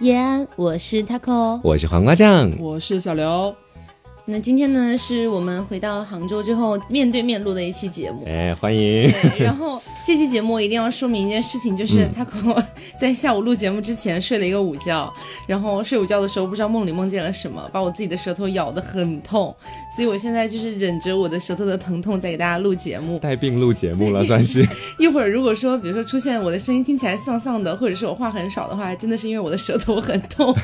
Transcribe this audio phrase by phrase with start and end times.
[0.00, 3.56] 叶安，我是 taco，我是黄瓜酱，我是小刘。
[4.26, 8.24] 那今天呢，是我们回到杭州之后面对面录的一期节目。
[8.26, 9.06] 哎，欢迎。
[9.10, 12.64] 对，然后这期节目一定要说明一件事情，就是他跟我
[12.98, 15.12] 在下午录节目之前睡了一个午觉，
[15.46, 19.54] 然后睡午觉的时候不知道梦里梦见了什么，把我自己的舌头咬得很痛，
[19.94, 23.18] 所以我现在就是忍着我的舌头的疼痛在给大家录节目。
[23.18, 24.66] 带病录节目了，算是。
[24.98, 30.56] 一会儿如果说，比如说出现我的声音听起来丧丧的，或者是我话很少的话，真的是因为我的舌头很痛。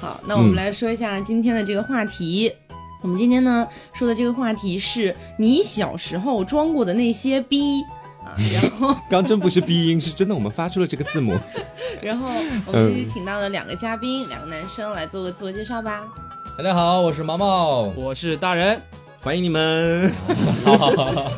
[0.00, 2.52] 好，那我们来说一下今天的这个话题。
[3.00, 7.80] 我们今天呢说的这个话题是你小时候装过的那些逼
[8.24, 11.36] 啊，然后 刚真不是逼音，是真的我们发出了这个字母。
[12.02, 12.28] 然后
[12.66, 16.02] 我们这里请到了两个嘉宾，两个男生来做个自我介绍吧。
[16.56, 18.80] 大家好，我是毛毛，我是大人，
[19.20, 20.12] 欢迎你们。
[20.64, 21.32] 好 好好。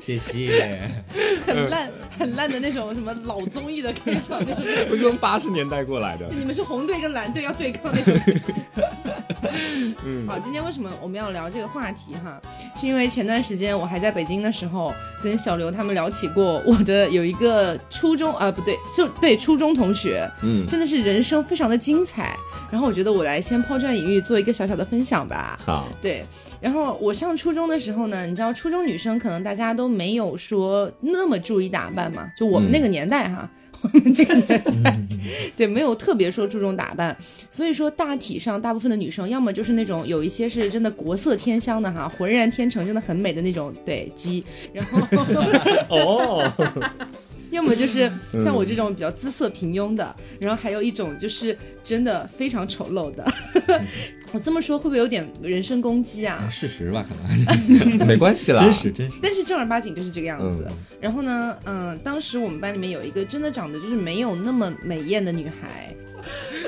[0.00, 0.90] 谢谢，
[1.46, 6.28] 很烂很烂的那种什么老综艺的开场那种， 我从八十年代过来的。
[6.28, 8.14] 就你们是红队跟蓝队要对抗那种。
[10.04, 12.40] 嗯，好，今天为什么我们要聊这个话题哈？
[12.76, 22.36] 是因为前段时间我还在北京的时候，跟小刘他们聊起过我的有一个初中啊，不对，就对初中同学，嗯，真的是人生非常的精彩。
[22.70, 25.58] 然后我觉得我来先抛砖引玉，做一个小小的分享吧。
[25.64, 26.24] 好，对。
[26.60, 33.48] 然后我上初中的时候呢，你知道初中女生可能大家都没有说那么注意打扮嘛，就我们那个年代哈，
[33.80, 34.98] 我们这个年代，
[35.56, 37.16] 对，没有特别说注重打扮，
[37.48, 45.00] 所以说大体上大部分的女生要么就是那种有一些是真的国色天香的哈，浑然天成，真的很美的那种对鸡，然后
[45.88, 46.52] 哦。
[47.50, 48.10] 要么就是
[48.42, 53.24] 像我这种比较姿色平庸的，然后还有一种就是真的非常丑陋的。
[54.32, 56.46] 我这么说会不会有点人身攻击啊？
[56.50, 59.12] 事实吧，可能 没关系啦，真实真实。
[59.22, 60.70] 但是正儿八经就是这个样子。
[61.00, 65.94] 然后呢，嗯，当时我们班里面有一个真的长得就是没有那么美艳的女孩。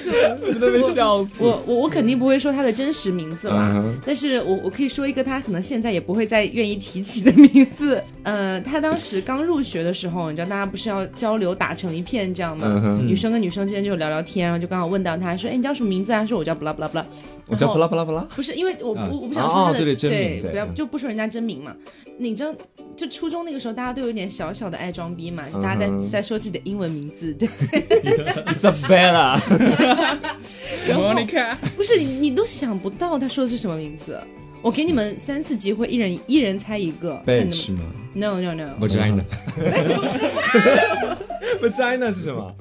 [0.43, 1.45] 我真的被笑死！
[1.45, 8.03] 我我我肯定不会说他的真实名字了，但是我我可以说一个他可能现在也不会再愿意提起的名字。
[8.23, 13.01] 呃，他当时刚入学的时候，你知道大家不是要交流打成一片这样吗？
[13.07, 17.07] 女生跟女生之间就聊聊天，然后就刚好问到他说：“哎，你叫什么名字啊？”说：“我叫不拉不拉不拉。”
[17.51, 18.23] 我叫布拉布拉布拉。
[18.37, 21.75] 不是因为我不我不想说他的对，不要就不说人家真名嘛。
[22.19, 22.55] 你知道，
[22.97, 27.49] 就初中那个时候，大家都有点小小的爱装逼嘛，就大家在在说自己的英文名字，对。
[28.55, 29.41] Isabella。
[30.87, 34.19] 然后你看，不是你，你都想不到他说的是什么名字。
[34.63, 37.23] 我给你们三次机会，一人一人猜一个。
[37.27, 37.81] Bench 吗
[38.13, 38.77] ？No No No。
[38.79, 39.23] Vagina。
[41.63, 42.55] Vagina 是什么？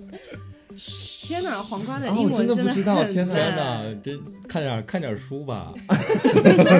[1.29, 5.71] 天哪，黄瓜的英文真的不知道，天哪，这看点看点书吧。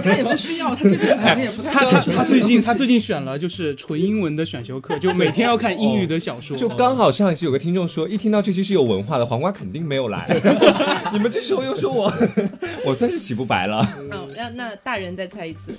[0.03, 1.71] 他也不需要，他这辈子可能也不太。
[1.71, 6.57] 他他他最近他最近选了就是纯英文的选修课，就每天要看英语的小说。
[6.57, 10.27] 就刚好上一期有个听众说，一听到这期是有文化的，黄瓜肯定没有来。
[11.13, 12.11] 你们这时候又说我，
[12.83, 13.87] 我算是洗不白了。
[14.09, 15.71] 哦，那那大人再猜一次。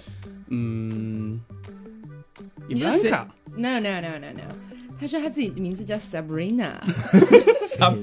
[0.47, 1.41] 嗯，
[2.69, 4.69] 你就随 No No No No No。
[5.00, 6.72] 他说他自己的名字叫 Sabrina，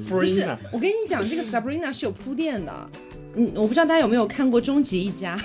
[0.09, 2.89] 不是，我跟你讲，这个 Sabrina 是有铺垫的。
[3.35, 5.37] 嗯，我不知道大家有没有看过《终极一家》，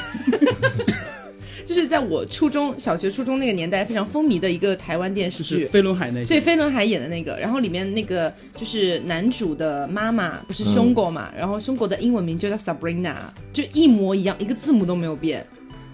[1.66, 13.14] 就是在我初中小学、初中那个年代非常风靡的一个台湾电视剧，飞轮海那对飞轮海演的那个，然后里面那个就是男主的妈妈不是凶果嘛，然后凶果的英文名就叫 Sabrina，
[13.52, 15.46] 就一模一样，一个字母都没有变。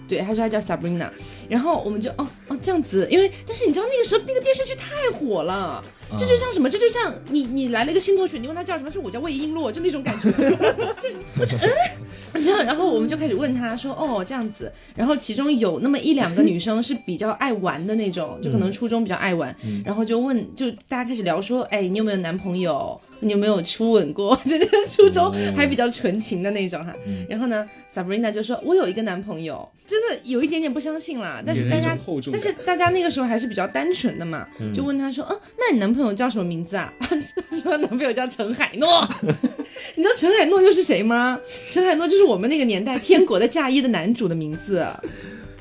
[0.07, 1.09] 对，他说他叫 Sabrina，
[1.49, 5.83] 然后我们就哦哦这样子，因为但是你知道那个时候那个电视剧太火了，
[6.17, 6.69] 这就像什么？
[6.69, 8.91] 这就像你你来了一个新同学，你问他叫什么？
[8.91, 10.45] 说我叫魏璎珞，就那种感觉，就
[11.41, 22.99] 我就嗯，这样，然后我们就开始问他说哦这样子，然后其中有那么一两个女生是比较爱玩的那种，就可能初中比较爱玩，然后就问就大家开始聊说，哎你有没有男朋友？
[23.21, 24.33] 你有没有初吻过？
[24.45, 26.93] 真 的初中还比较纯情的那种哈。
[27.27, 31.38] 然后呢，Sabrina 就说：“我有一个男朋友，真的有一点点不相信啦。
[31.45, 31.97] 但是大家，
[32.31, 36.93] 但是大家那个时候还是比较单纯的嘛，就问他说：‘嗯，那你男朋友叫什么名字啊？’
[37.61, 39.07] 说男朋友叫陈海诺。
[39.95, 41.39] 你知道陈海诺又是谁吗？
[41.71, 44.85] 陈海诺就是我们那个年代《天国的嫁衣》的男主的名字。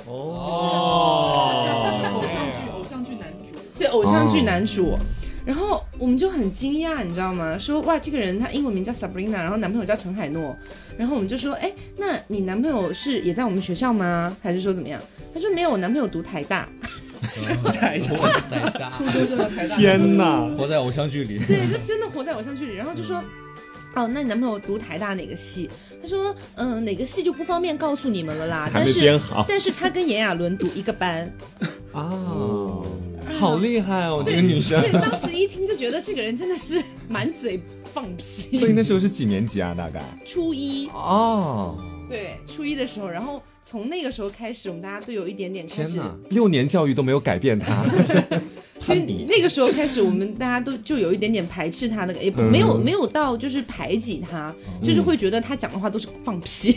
[0.07, 3.59] 哦，就是偶像剧，偶像剧男主。
[3.79, 4.97] 对，偶像剧男主。”
[5.49, 7.57] 然后我们就很惊讶，你知道吗？
[7.59, 10.55] 说哇，这个人他英文名叫 Sabrina，然后男朋友叫陈海诺。
[10.99, 14.37] 然后我们就说，哎，那你男朋友是也在我们学校吗？
[14.43, 15.01] 还是说怎么样？
[15.33, 16.69] 他说没有，我男朋友读台大。
[17.73, 19.75] 台大，台大， 初中就在台大。
[19.79, 21.39] 天哪，活在偶像剧里。
[21.39, 22.75] 对，就真的活在偶像剧里。
[22.75, 23.25] 然后就说，
[23.95, 25.69] 哦，那你男朋友读台大哪个系？
[26.01, 28.71] 他说，嗯，哪个系就不方便告诉你们了啦。
[28.73, 31.31] 但是，但是他跟炎亚纶读一个班。
[31.93, 32.87] 哦。
[33.39, 34.81] 好厉害哦，这个女生。
[34.81, 37.61] 对，当时一听就觉得这个人真的是满嘴
[37.93, 38.59] 放屁。
[38.59, 39.75] 所以那时候是几年级啊？
[39.77, 40.03] 大概？
[40.25, 41.77] 初一，哦，
[42.09, 47.85] 对，初一的时候，然后从那个时候开始，我们大家都有一点点开始，天哪，六年教育都没有改变他。
[48.89, 56.77] 所以那个时候开始，我们大家都就有一点点排斥他那个，也没有没有到就是排挤他，就是会觉得他讲的话都是放屁，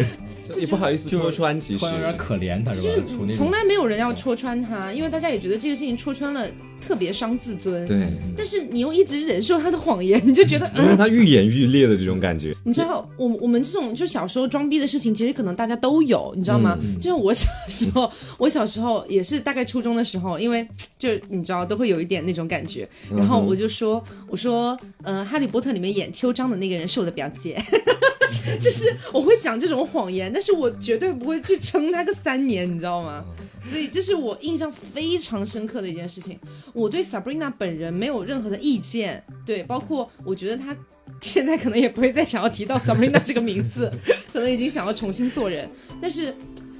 [0.56, 1.78] 也不好意思戳穿，其实。
[1.78, 2.84] 突然有点可怜他是吧？
[2.84, 6.46] 就是从来没有人要戳穿他，因为大家也觉得这个事情戳穿了
[6.80, 7.86] 特别伤自尊。。
[7.86, 8.06] 对，
[8.36, 12.54] 但是你又一直忍受他的谎言， 你就觉得，能让嗯，他愈演愈烈的这种感觉。
[12.64, 16.78] 你知道，我我们这种就小时候装逼的事情，其实可能大家都有，你知道吗？
[17.00, 20.66] 就像我小时候， 我小时候也是大概初中的时候，因为
[20.98, 27.60] 就你知道都会有一点那种感觉，然后我就说，我说，呃，哈利波特里面演秋张的那个人是我的表姐。
[28.60, 33.24] 就是我会讲这种谎言，但是我绝对不会去撑他个三年，你知道吗？
[33.64, 36.38] 所以这是我印象非常深刻的一件事情。
[36.72, 40.76] 我对 Sabrina 本人没有任何的意见，对，包括我觉得他
[41.20, 43.90] 现在可能也不会再想要提到 Sabrina 这个名字，
[44.32, 45.68] 可能已经想要重新做人。
[46.00, 46.32] 但是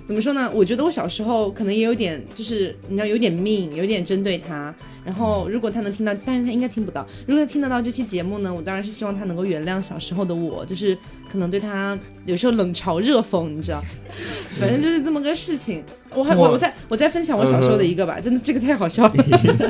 [0.06, 0.48] 怎么说呢？
[0.54, 4.72] 我觉得我小时候可能也有点，就是你知道有点命，有点针对他。
[5.04, 7.04] 然后如果他能听到，但是他应该听不到。
[7.26, 10.96] 如果他听得到这期节目呢，我当然是希望他能够原谅小时候的我，就是
[11.30, 13.82] 可能对他有时候冷嘲热讽，你知道，
[14.60, 15.82] 反正就是这么个事情。
[16.14, 19.14] 我还我我再我再分享我小时候的一个吧，真的这个太好笑了。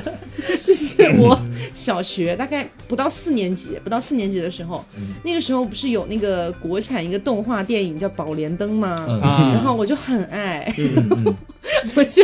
[0.64, 1.38] 就是 我
[1.74, 4.84] 小学大概不到四年级，不到四年级的时候，
[5.24, 8.90] 那个时候不是有那个国产一个动画电影叫《宝莲灯》吗？
[9.22, 10.72] 啊然后我就很爱，
[11.94, 12.22] 我就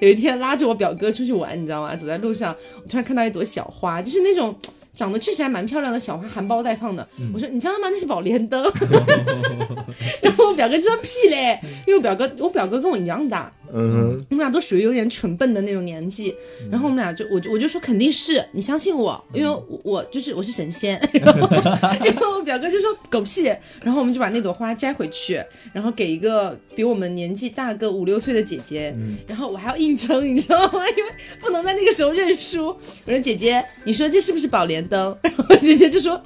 [0.00, 1.94] 有一天拉着我表哥出去玩，你知道吗？
[1.96, 4.54] 走在路上，我突然看到一朵小花，就是那种。
[4.94, 7.04] 长得确实还蛮漂亮的小花，含苞待放的。
[7.34, 7.88] 我说你知道吗？
[7.90, 8.62] 那是宝莲灯。
[10.22, 16.32] 然后我表哥就说屁嘞，因为我表哥我表哥跟我一样大，嗯，我们俩都属于有点蠢笨的那种年纪，
[16.70, 21.40] 然后我们俩就我就我就说肯定是你相信我，因为我我就是我是神仙，然后
[22.04, 23.46] 然后我表哥就说狗屁，
[23.82, 25.42] 然后我们就把那朵花摘回去，
[25.72, 28.94] 然后给一个比我们年纪大个五六岁的姐姐，
[29.26, 30.78] 然后我还要硬撑，你知道吗？
[30.96, 31.10] 因为
[31.40, 35.16] 不能在那个时候认输，我说姐姐，你说这是不是宝莲灯？
[35.22, 36.22] 然后姐姐就说。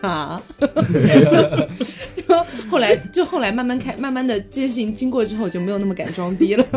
[0.00, 0.40] 啊，
[2.26, 6.64] 然后后来就后来慢慢开，慢慢的这件事情经过之后，就没有那么敢装逼了。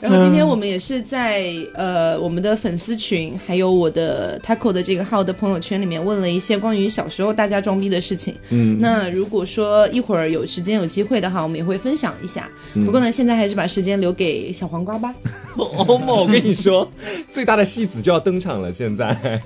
[0.00, 8.34] 然后今天我们也是在呃我们的粉丝群，还有我的 Taco 的这个号的朋友圈里面问了一些关于小时候大家装逼的事情。
[8.50, 12.50] 嗯，那如果说一会儿有时间有机会的话，我们也会分享一下。
[12.84, 15.14] 不过呢，现在还是把时间留给小黄瓜吧。
[15.56, 16.86] 我跟你说，
[17.32, 18.70] 最大的戏子就要登场了。
[18.70, 19.40] 现在，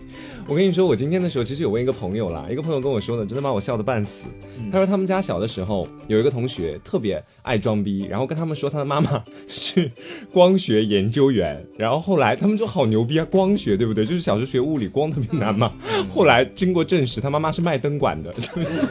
[0.49, 4.25] 我跟你说，我今天的时候其实有问一个朋友啦，一个朋友跟我说的，真的把我笑得半死。
[4.73, 9.91] 他说他们家小的时候有一个同学特别爱装逼，然后跟他们说他的妈妈是
[10.33, 14.06] 光学研究员，然后后来他们说好牛逼啊，光学对不对？
[14.06, 15.71] 就是小时候学物理光特别难嘛。
[16.09, 18.89] 后来经过证实，他妈妈是卖灯管的，是不是？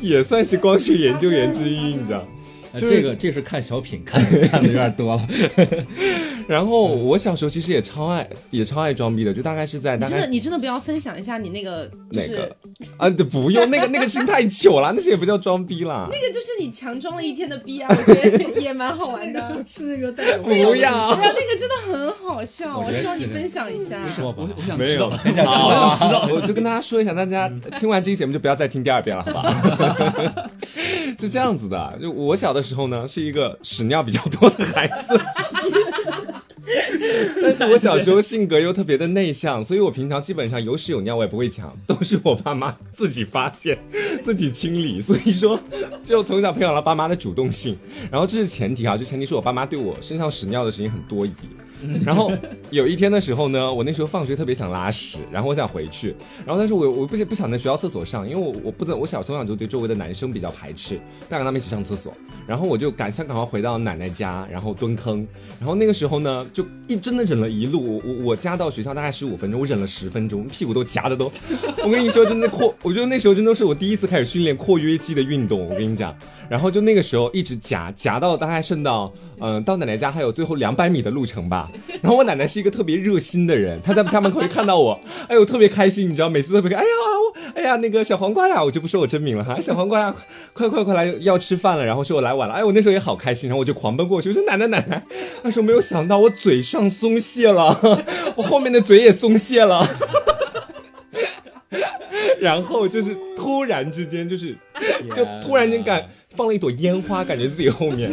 [0.00, 2.26] 也算是光学研究员之一，你知道。
[2.76, 5.26] 呃就是这个这是看小品看看的有点多了。
[6.46, 12.56] 然后我小时候其实也超爱，也超爱装逼的，就大概是在大概你真的，你真的不要分享一下你那个，就是哪个
[12.98, 16.08] 啊，不用那个那个心太糗了，那些也不叫装逼啦。
[16.08, 19.58] 那个就是你强装了一天的逼啊，我觉得也蛮好玩的。
[19.66, 24.00] 是那个带有 不要那个真的很好笑，我希望你分享一下。
[24.14, 30.50] 说吧，我想没有，知道，好，我就跟大家说一下，大家听完这期节目就不要再听第二遍了，好吧？
[31.18, 35.18] 是这样子的，就我小的时候呢，是一个屎尿比较多的孩子。
[37.40, 43.78] 但是我小时候性格又特别的内向，所以我平常基本上有屎有尿我也不会抢，都是我爸妈自己发现、
[44.24, 45.00] 自己清理。
[45.00, 45.58] 所以说，
[46.02, 47.78] 就从小培养了爸妈的主动性。
[48.10, 51.32] 然后这是前提啊，就前提是我爸妈对我身上屎尿的事情很多疑。
[52.04, 52.32] 然后
[52.70, 56.14] 有一天的时候呢，我那时候放学特别想拉屎，然后我想回去，
[56.44, 62.12] 然后但是我我不不想在学校厕所上，因为我我不怎我小从小就对周围的男生比较排斥，不想跟他们一起上厕所，
[62.46, 65.26] 然后我就赶想赶快回到奶奶家，然后蹲坑，
[65.58, 71.30] 然后那个时候呢，就一真的忍了一路，我我我家到学校大概十五分钟，我忍了十分钟，屁股都夹的都，
[71.84, 76.16] 我跟你说真的扩，我觉得那时候真的是我第一次开始训练括约肌的运动，我跟你讲，
[76.48, 84.98] 然后就那个时候一直夹夹到大概剩到嗯、到奶奶家还有最后两百米的路程吧， 然后我奶奶是一个特别热心的人，她在家门口就看到我，
[85.28, 90.14] 哎呦特别开心，你知道，每次特别开，哎呀我哎呀那个小黄瓜呀，我就不说我真名了哈， 小黄瓜呀，
[90.54, 95.02] 快快快来要吃饭了，然后说我来晚了，哎我那时候也好开心，然后我就狂奔过去，我说奶奶奶奶，
[95.42, 97.78] 那时候没有想到我嘴上松懈了，
[98.36, 99.86] 我后面的嘴也松懈了。
[102.40, 104.56] 然后就是突然之间，就是
[105.14, 108.10] 就突然间感放了一朵烟花，感觉自己后面，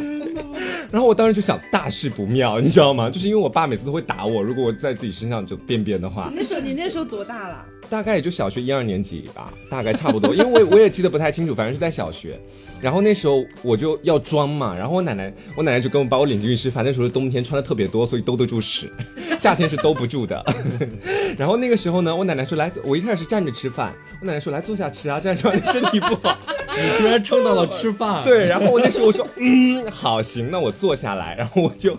[0.91, 3.09] 然后我当时就想大事不妙，你知道吗？
[3.09, 7.65] 就是因为我爸每次都会打我，如果我在自己身上就便便的话你，那时候你那时候多大了？
[7.89, 12.39] 大概也就小学一二年级吧，大概差不多，因为我我也记得不太清楚，反正是在小学。
[12.81, 18.91] 然后那时候我就要装嘛，然后我奶奶我奶奶就跟我把我领进去吃饭，那时候冬天穿的特别多，所以兜得住屎，
[19.39, 20.43] 夏天是兜不住的。
[21.37, 26.37] 然后那个时候呢，我奶奶说来，我一开始是站着吃饭，我奶奶说来坐下吃啊，站着吃完身体不好。
[26.75, 31.95] 你居然撑到了吃饭，对，然后我那时候我说嗯好行，那我坐下来，然后我就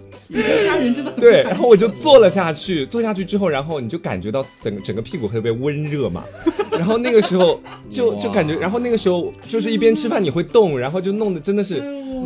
[0.66, 6.24] 家人真的对，然后我就坐了下去，坐下去之后，然后你就感觉到整个整个屁股特别温热嘛，
[6.72, 11.80] 然后那个时候就就感觉，然后那个时候就是一边吃饭你会动，然后就弄得真的是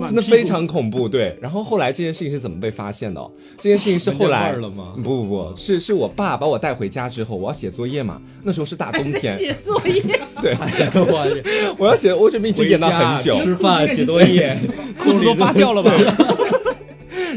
[0.06, 1.36] 真的非常恐怖，对。
[1.40, 3.30] 然后后来这件事情是怎么被发现的、哦？
[3.60, 4.54] 这件事情是后来
[5.02, 10.02] 不不不是是我爸把我带回家之后，我要写作业嘛，那时候是大冬天， 写作业，
[10.42, 10.54] 对，
[10.94, 14.58] 我我要写，我准备一直演到很久，吃饭写作业，
[14.98, 15.92] 裤子都发酵了吧？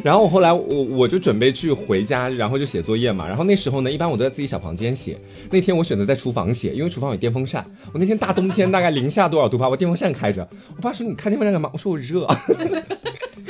[0.03, 3.27] 然后我后来我我就准备去回家，然后就写作业嘛。
[3.27, 5.17] 然后那时候呢，一般我都在自己小房间写。
[5.49, 7.65] 那天我选择在厨房写，因为厨房有电风扇。
[7.93, 10.47] 我那天大冬天大概零下多少度吧，我电风扇开着。
[10.75, 11.69] 我爸说你开电风扇干嘛？
[11.73, 12.27] 我说我热。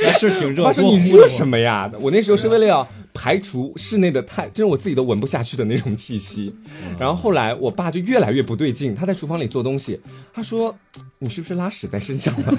[0.04, 0.64] 还是挺热。
[0.64, 1.92] 我爸说你热什么呀？
[2.00, 6.54] 我那时候是为了要排除室内的太，就是我自己都闻不下去的那种气息。
[6.98, 10.00] 然后后来我爸就越来越不对劲，他在厨房里做东西，
[10.34, 10.76] 他说
[11.20, 12.58] 你是不是拉屎在身上了？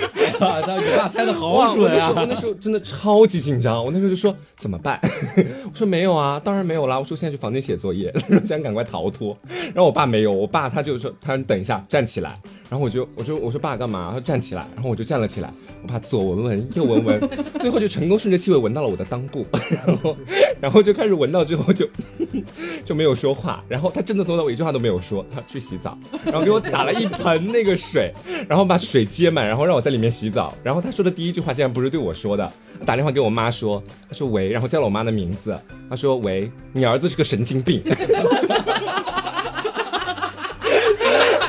[0.46, 0.60] 啊？
[0.64, 2.26] 他你爸猜的哇好准我那时候我啊！
[2.28, 4.98] 那时候真的超级紧张，我那时候就说怎么办？
[5.70, 6.98] 我说没有啊，当然没有啦。
[6.98, 8.12] 我说现在去房间写作业，
[8.44, 9.36] 想赶快逃脱。
[9.48, 12.38] 然后我爸没有，我爸他就说他说你等一下，站起来。
[12.70, 14.10] 然后我就我就我说爸干嘛？
[14.12, 14.66] 他站起来。
[14.74, 15.52] 然后我就站了起来。
[15.82, 17.20] 我爸左闻闻右闻闻，
[17.58, 19.46] 最后就成功顺着气味闻到了我的裆部，
[19.86, 20.16] 然后
[20.60, 21.88] 然后就开始闻到之后就
[22.84, 23.64] 就没有说话。
[23.68, 28.12] 然后他真的从头到我一句话都没有说，他去洗澡，然后给我打了一盆那个水，
[28.48, 30.54] 然后把水接满，然后让我在里面洗澡。
[30.62, 32.52] 然后他说的第一句话竟然不是对我说的，
[32.84, 35.58] 打电话给我妈说，他说喂，然后叫了我妈的名字，
[35.88, 37.82] 他说喂，你儿子是个神经病。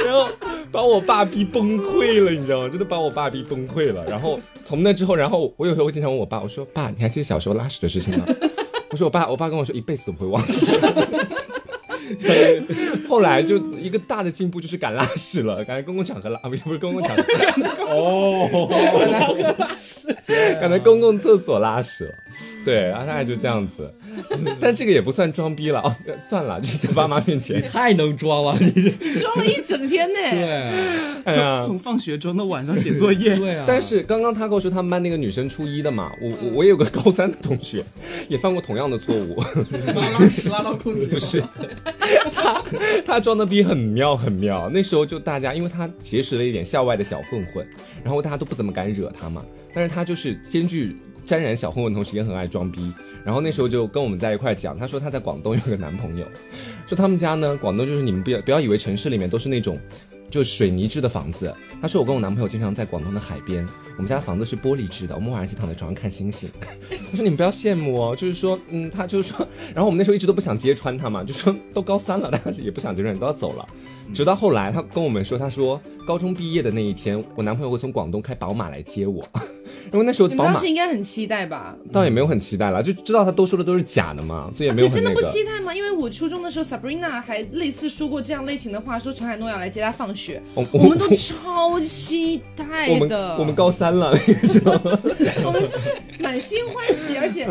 [0.06, 0.30] 然后
[0.72, 2.70] 把我爸逼崩溃了，你知道吗？
[2.70, 4.06] 真的把我爸逼崩溃了。
[4.06, 8.26] 然后从那之后，然后我有时候会经常问我爸，我说爸，你还记得小时候拉屎的事情吗？
[8.92, 10.78] 我说我爸，我爸跟我说一辈子都不会忘记。
[13.08, 17.24] 后来就一个大的进步就是敢拉屎了，敢在公共场合拉，啊不不是公共场合，
[17.90, 18.70] 哦，
[20.60, 22.14] 敢在公共厕所拉屎了。
[22.66, 23.92] 对，然后大概就这样子，
[24.60, 27.62] 但这个也不算装逼了哦，算了，就是在爸妈面前。
[27.62, 30.20] 太能装了，你你装了一整天呢。
[31.26, 33.64] 对从从放学装到晚上写作业，对啊！
[33.68, 37.84] 但是刚刚他跟我说他们班那个女生初一的嘛，我我我也有个高三的同学，
[38.28, 39.42] 也犯过同样的错误。
[39.96, 41.42] 拉屎拉到裤子里，不是，
[42.34, 42.64] 他
[43.06, 44.70] 他装的逼很妙很妙。
[44.70, 47.68] 那时候就大家，因为他结识了一点校外的小混混，
[48.04, 49.46] 然后大家都不怎么敢惹他嘛。
[49.74, 52.92] 但是他就是兼具沾染小混混，同时也很爱装逼。
[53.24, 56.26] 然后那时候就跟我们在一块讲，他说他在广东有个男朋友，
[56.88, 59.78] 说他们家呢，广东就是你们不要不要以为城市里面都是那种。
[60.30, 63.68] 就水泥制的房子，他说我跟我男朋友经常在广东的海边，
[63.98, 66.50] 我们家的房子是玻璃制的，我们晚上就躺在床上看星星。
[67.12, 73.68] 他说你们不要羡慕哦，就是说，嗯，他就是说，然后我们那时候一直都不想揭穿他嘛，就说都高三了，但是也不想揭穿，你都要走了。
[74.14, 79.24] 直到后来他跟我们说，他说高中毕业的那一天，我男朋友会从广东开宝马来接我，
[79.94, 81.76] 因为那时候们当时应该很期待吧？
[81.92, 85.20] 倒也没有很期待了，就知道他都说的都是假的嘛，所以也没有对，真的不。
[85.30, 85.74] 期待吗？
[85.74, 93.38] 因为我初中的时候，Sabrina 还类似说过这样类型的话，说陈海诺要来接她放学，我我们都超期待的。
[93.38, 94.72] 我们高三了那个时候，
[95.46, 97.48] 我们就是满心欢喜，而且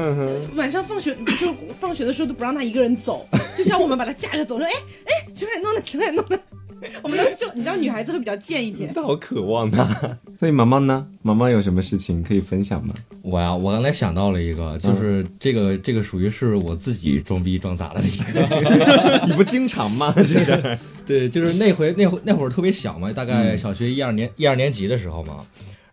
[0.56, 3.26] 晚上放学就放学的时候都不让他一个人走，
[3.56, 4.72] 就像我们把他架着走，说哎
[5.04, 5.80] 哎，陈海诺呢？
[5.84, 6.38] 陈海诺呢？
[7.02, 9.84] 我们都是就你知道女孩子会比较贱一点，好渴望他。
[10.38, 11.06] 所以毛毛呢？
[11.22, 12.94] 毛毛有什么事情可以分享吗？
[13.22, 19.26] 我呀，我刚才想到了一个，就是这个这个属于是我自己装逼装砸了的一个。
[19.26, 20.12] 你不经常吗？
[20.16, 25.44] 这是对，就是那回那会那会儿特别小嘛，大概小学一二年一二年级的时候嘛。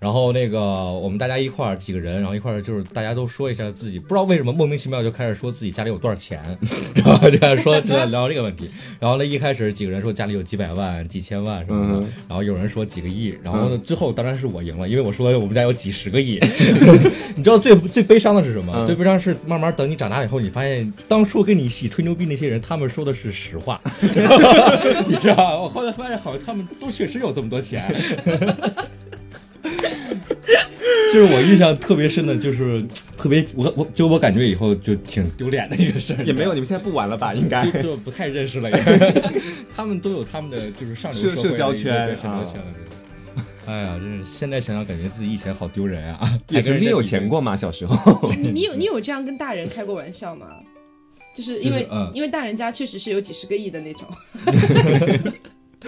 [0.05, 6.39] 然后那个我们大家一块儿几个人，然后一块儿就是大家都说一下自己，不知道为什么莫名其妙就开始说自己家里有多少钱，
[7.03, 8.69] 然后就开始说就在聊这个问题。
[8.99, 16.39] 然后呢，一开始几个人说家里有几百万、几千万什么的，嗯然后有人说几个亿，然后呢最后当然是我赢了，因为我说我们家有几十个亿。
[17.35, 18.71] 你知道最最悲伤的是什么？
[18.77, 23.81] 嗯最悲伤是慢慢等你长大以后，你发现当初跟你一起吹牛逼那些人，他们说的是实话，
[25.09, 25.57] 你知道吧？
[25.57, 27.91] 我后来发现好像他们都确实有这么多钱。
[31.13, 32.83] 就是我印象特别深的，就是
[33.17, 37.33] 特别我我就我感觉以后就挺丢脸的一个事儿，也没有，你们现在不玩了吧？
[37.33, 38.69] 应该就就不太认识了。
[39.75, 42.61] 他们都有他们的就是上流社交圈社交圈。
[43.67, 46.37] 哎呀，真是现在想想，感觉自己以前好丢人啊！
[46.49, 47.57] 也曾经有钱过吗？
[47.57, 48.31] 小时候？
[48.31, 50.47] 你你有你有这样跟大人开过玩笑吗？
[51.35, 54.07] 就是因为、就是嗯因为大人家确实是有几十个亿的那种。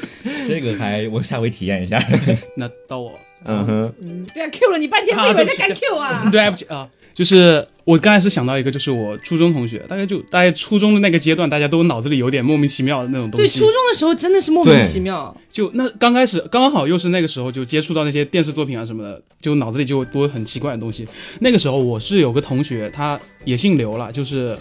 [0.47, 2.01] 这个还我下回体验一下。
[2.55, 6.27] 那到我，嗯哼，嗯，对啊，Q 了你半天，我以为在干 Q 啊。
[6.31, 15.35] 对不起啊，就是我刚才是想到一个，就是我初中同学，大概就大概初中的那个阶段，大家都脑子里有点莫名其妙的那种东西对，初中的时候真的是莫名其妙。
[15.51, 21.07] 就那刚开始刚好又是那个时候就接触到那些电视作品啊什么的，就脑子里就多很奇怪的东西。
[21.39, 24.55] 那个时候我是有个同学，他也姓刘了，就是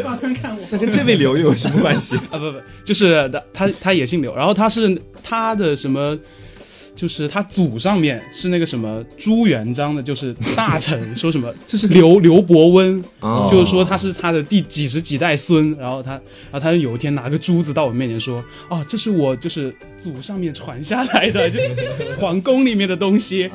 [0.00, 2.14] 光突然看我，那跟这位刘又有什么关系？
[2.30, 6.16] 啊不不，就是他他他也姓刘，然后他是他的什么，
[6.96, 21.60] 就是他祖上面是那个什么朱元璋的，就是大臣，说什么 这是刘刘伯温，哦就是说他是他的第几十几代孙，然后他然后他有一天拿个珠子到我面前说，哦，这是我就是祖上面传下来的，就
[22.18, 23.50] 皇宫里面的东西。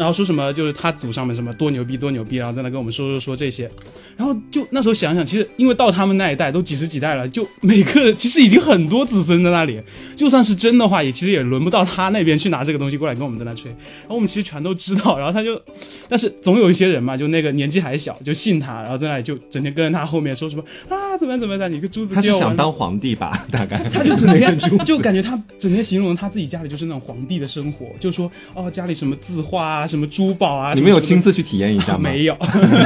[0.00, 3.70] 然后说什么就是他祖上面什么多牛逼多牛逼，然后在那跟我们说说说这些，
[4.16, 9.78] 然后就那时候想想，其实因为到他们那一代都几十几代了，就每个其实已经很多子孙在那里，
[10.16, 13.70] 就算是真的话，也其实也轮不到他那边去拿这个东西过来跟我们在那吹。
[13.70, 15.60] 然后我们其实全都知道，然后他就，
[16.08, 23.46] 但是总有一些人嘛，就那个年纪还小，就信他，然后在那里就整天跟着他后面说什么啊怎么样怎么样，你个珠子他是想当皇帝吧？
[23.50, 32.08] 大概他就整天就感觉他整天形容他自己家里就是那种皇帝的生活，就说哦家里什么字画啊，什么珠宝啊，你们有亲自去体验一下吗？
[32.10, 32.36] 没有，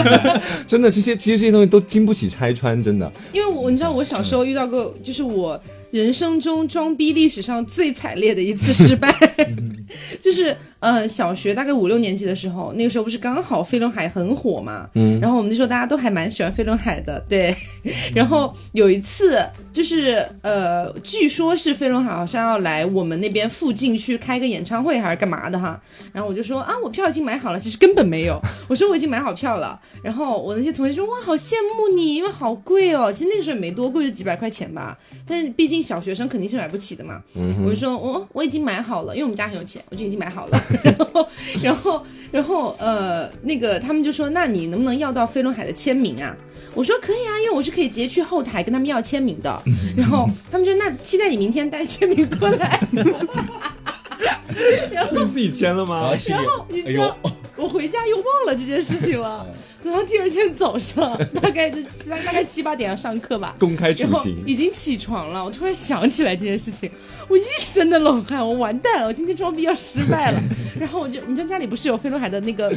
[0.66, 3.10] 真的，这些其实这些东西都经不起拆穿，真的。
[3.32, 5.60] 因为我你知道我小时候遇到过，就是我
[5.94, 9.14] 人生中装逼历史上最惨烈的一次失败，
[10.20, 17.54] 就是呃小学大概五六年级的时候，那个时候不是刚好飞轮海很火嘛，嗯，然后我们那时候大家都还蛮喜欢飞轮海的，对，
[18.12, 19.40] 然后有一次
[19.72, 25.80] 就是呃，据说是飞轮海好像要来我们那边附近去开个演唱会还是干嘛的哈，
[26.12, 37.22] 然后我就说啊我票已经买好了，其实根本没有，我说我已经买好票了，然后我那些同学说哇好羡慕你，因为好贵哦，其实那个时候也没多贵，就几百块钱吧，但是毕竟小学生肯定是买不起的嘛，
[37.64, 41.28] 我就说我我已经买好了，因为我们家很有钱，我就已经买好了， 然后
[41.62, 46.34] 然后然后呃那个他们就说那你能不能要到飞轮海的签名啊？
[46.74, 49.62] 我说可以啊，因为我是可以直接去后台跟他们要签名的。
[49.96, 52.80] 然后他们就那期待你明天带签名过来。
[54.90, 57.16] 然后你自己签了然吗然后你知道，
[57.56, 59.46] 我回家又忘了这件事情了。
[59.84, 63.54] 然后第二天早上，大概就七大概七八点要上课吧。
[63.60, 66.90] 公开处然后刑，已经起床了，我突然想起来这件事情，
[67.28, 70.40] 我一身的冷汗，我完蛋了，我今天装逼要失败了。
[70.80, 72.74] 然后我就，你知道家里不是有飞轮海的那个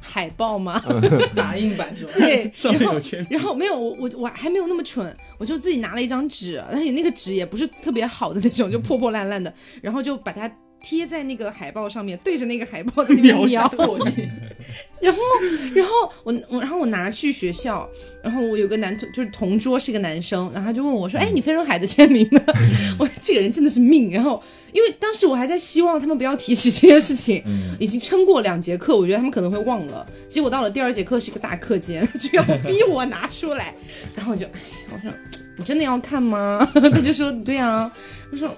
[0.00, 0.82] 海报吗？
[1.34, 2.12] 打印版是吧？
[2.18, 10.50] 对，上面然后有签名然后没有，我我我还没有那么蠢，我就自己拿了一张纸，而且那个纸也不是特别好的那种，就破破烂烂的，然后就把它
[10.84, 13.70] 贴在那个海报上面，对着那个海报在那边 描描下。
[15.00, 15.20] 然后，
[15.74, 15.92] 然后
[16.22, 17.88] 我我然后我拿去学校，
[18.22, 22.40] 然后我有个男同就是同桌是一个男生，然后他就问我说：“哎，你飞轮海的签名呢？”
[22.98, 24.10] 我这个人真的是命。
[24.10, 24.42] 然后
[24.72, 27.42] 因为当时我还在希望他们不要提起这件事情，
[27.78, 30.06] 已经撑过两节课，我觉得他们可能会忘了。
[30.28, 33.74] 结果到了第二节课是一个大课间，就要逼我拿出来，
[34.14, 34.60] 然后我就，哎，
[34.92, 35.10] 我说
[35.58, 36.66] 你真的要看吗？
[36.74, 37.90] 他就说对啊，
[38.32, 38.48] 我说。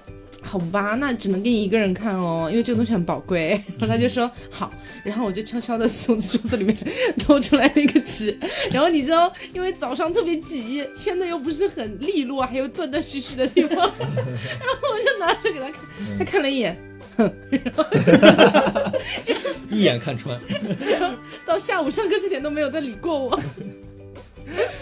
[0.49, 3.61] 好吧，那只能给你一个人看哦，因为这个东西很宝贵。
[3.77, 4.71] 然 后他就说好，
[5.03, 6.75] 然后我就悄悄的从桌子里面
[7.19, 8.37] 偷出来那个纸，
[8.71, 15.81] 然后你知道，因为早上特别急，签的又不是很利落，还有断断续续的地方， 然后我就拿着给他看，
[16.19, 16.77] 他看了一眼，
[17.17, 17.85] 然后
[19.69, 20.39] 一眼看穿，
[21.45, 23.39] 到下午上课之前都没有再理过我，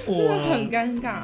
[0.08, 1.24] 真的很尴尬。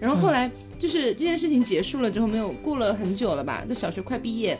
[0.00, 0.50] 然后后来
[0.82, 4.58] 就是这件事情结束了之后，没有过了很久了吧，就小学快毕业，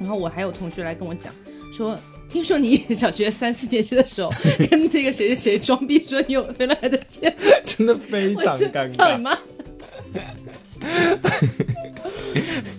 [0.00, 1.32] 然后我还有同学来跟我讲
[1.72, 1.96] 说。
[2.28, 4.28] 听说你小学三四年级的时候
[4.68, 7.32] 跟那个谁谁谁装逼说你有飞轮海的签，
[7.64, 8.96] 真的非常尴尬。
[8.96, 9.38] 操你妈！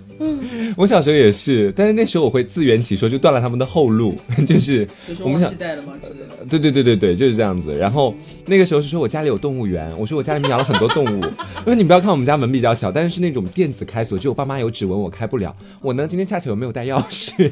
[0.76, 4.16] 我小时候也是，但是那时候我会自圆其说，就断了他们的后路，
[4.48, 4.88] 就是
[5.20, 6.46] 我们想忘记带了吗之类的。
[6.50, 7.76] 对对对对对，就是这样子。
[7.78, 8.14] 然后
[8.46, 11.24] 那个时候是说我家里有动物园， 我说我家里面养了很多动物。
[11.66, 15.56] 因为你不要看我们家门比较小，但是是那种电子开锁，只有爸妈有指纹我开不了。
[15.82, 17.52] 我呢今天恰巧又没有带钥匙，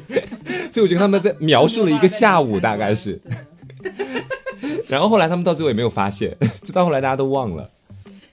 [0.71, 3.21] 所以我就跟他们在描述了一个下午，大概是。
[4.89, 7.69] 然后后来他们到最后也没有发现，直到后来大家都忘了。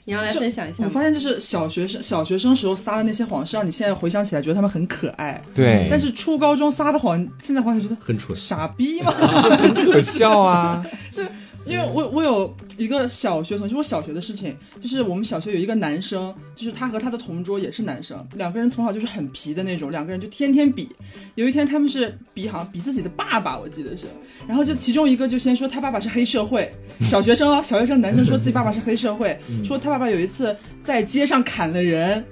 [0.05, 0.85] 你要来分享一下？
[0.85, 5.41] 我发现就是小学生小学生时候撒的那些谎，是让你现在回想起来觉得他们很可爱。
[5.55, 8.37] 对，但是初高中撒的谎，现在回想觉得很蠢。
[8.37, 9.13] 傻逼嘛。
[9.59, 10.85] 很可笑啊。
[11.65, 20.89] 因为我我有一个小学同学，我小学的事情，就是我们小学有一个男生，就是他和他的同桌也是男生，两个人从小就是很皮的那种，两个人就天天比。
[21.37, 24.07] 有一天他们是比好像比自己的爸爸，我记得是，
[24.47, 26.73] 然后就其中一个就先说他爸爸是黑社会，
[27.03, 32.25] 小学生哦，小学生男生说自己爸爸是黑社会，说他爸爸有一次在街上砍了人。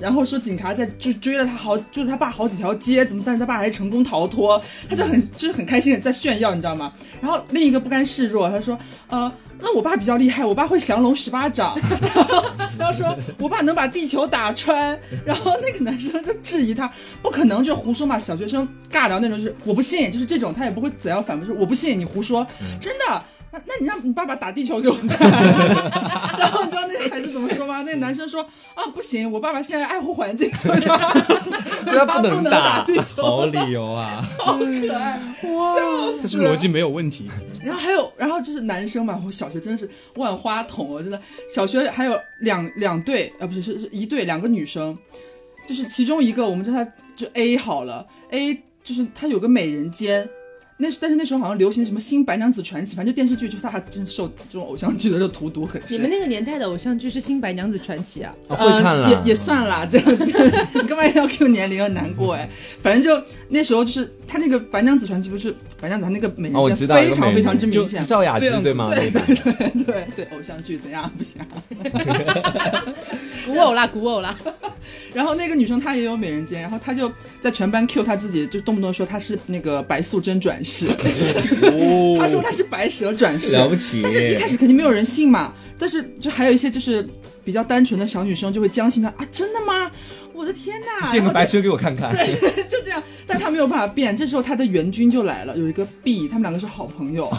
[0.00, 3.22] 然后说警察在就追了他好，追了他爸好几条街，怎么？
[3.24, 6.92] 但是他爸还是成功逃脱，他就很就是很开心，在炫耀，你知道吗？
[7.20, 8.76] 然后另一个不甘示弱，他说，
[9.08, 12.44] 呃，那我爸比较厉害，我爸会降龙十八掌，然 后
[12.78, 16.90] 然后说我爸能把地球打穿，然后那个男生就质疑他，
[17.22, 22.44] 不可能，就胡说嘛，小学生尬聊那种，就是我不信，就是这种，他也不会怎样反驳，说我不信，你胡说，
[22.80, 23.22] 真的。
[23.54, 25.08] 那 那你让你爸爸打地球给我看，
[26.38, 27.82] 然后你知道那个孩子怎么说吗？
[27.82, 28.42] 那个男生说
[28.74, 30.96] 啊，不行，我爸爸现在爱护环境，所以他
[32.04, 37.30] 他不能打地球，好理由啊，好可爱，笑死逻辑没有问题。
[37.62, 44.96] 然后还有，然后就是男生嘛，我小学真的是万花筒，我真的小学还有两两对，啊不是是是一对两个女生，
[45.66, 46.84] 就是其中一个我们叫她
[47.16, 50.28] 就 A 好了，A 就是她有个美人尖。
[50.76, 55.96] 那是，但是那时候好像流行什么《新白娘子传奇》，反正就电视剧，就是他还真受这种偶像剧的这荼毒很深。
[55.96, 58.34] 你们那个年代的偶像剧是《新白娘子传奇》啊？
[58.48, 59.86] 会看了，也也算啦。
[59.86, 60.06] 这样，
[60.74, 61.78] 你干嘛要 Q 年龄？
[61.78, 62.50] 要难过哎。
[62.82, 68.04] 反正就那时候，就是他那个白娘子传奇，不是白娘子，她那个美人尖非常非常之明显。
[68.04, 68.90] 赵雅芝对吗？
[68.92, 71.40] 对对对对对，偶像剧怎样不行？
[73.46, 74.36] 古偶啦，古偶啦。
[75.12, 80.86] 然后那个女生她也有美人尖，然后她就在全班 Q 她自己，就动不动说她是那个白素贞转世，
[82.18, 84.00] 他说他是白蛇转世，了不起。
[84.02, 87.06] 但是一开始肯定没有人信嘛，但是就还有一些就是
[87.44, 89.90] 比较单纯的小女生就会相信他啊，真的吗？
[90.34, 91.12] 我的天呐！
[91.12, 92.10] 变个白蛇给我看看。
[92.14, 92.34] 对，
[92.68, 93.00] 就这样。
[93.26, 94.14] 但他没有办法变。
[94.16, 97.30] 这时候他的援军就来了，有一个 B，他们两个是好朋友。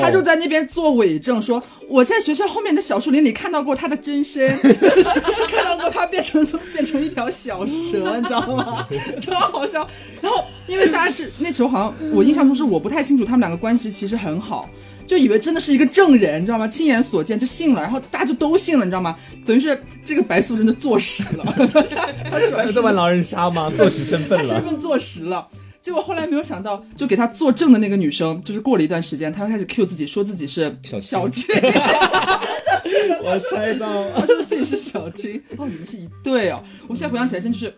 [0.00, 4.48] 他就在那边做伪证，说我在学校后面的小树林里看到过他的真身，
[5.50, 8.88] 看到过他变成 变成一条小蛇，你知道吗？
[9.20, 9.86] 超好笑。
[10.22, 14.70] 然后因为大家这那时候好像我印象中是我不太清楚，他们两个关系其实很好。
[15.06, 16.66] 就以为真的是一个证人，你知道吗？
[16.66, 19.16] 亲眼所见就信了，然后大家就都信了，你知道吗？
[19.46, 21.44] 等于是这个白素贞就坐实了，
[22.30, 23.70] 他转这玩狼人杀吗？
[23.76, 25.46] 坐实身份了，身份坐实了。
[25.80, 31.54] 结果后来没有想到，就给他作证的那个女生，就是过了一段时间，她又开始 Q 自己，说自己是小小青，
[32.84, 35.38] 真的，我猜到，她说自己是小青。
[35.58, 36.64] 哦，你们是一对哦！
[36.88, 37.74] 我现在回想起来，真就是。